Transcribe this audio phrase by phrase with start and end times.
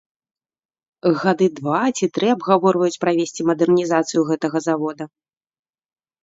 [1.23, 5.03] Гады два ці тры абгаворваюць правесці мадэрнізацыю гэтага завода.